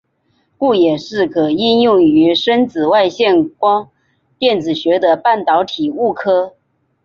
[0.57, 3.91] 故也是可应用于深紫外线光
[4.39, 6.55] 电子学的半导体物料。